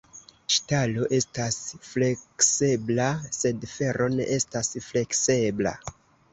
Ŝtalo 0.53 1.03
estas 1.17 1.57
fleksebla, 1.89 3.11
sed 3.43 3.71
fero 3.77 4.11
ne 4.17 4.29
estas 4.41 4.75
fleksebla. 4.91 5.79